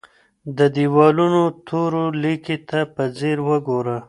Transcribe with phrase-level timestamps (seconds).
[0.57, 3.97] د دیوالونو تورو لیکو ته په ځیر وګوره.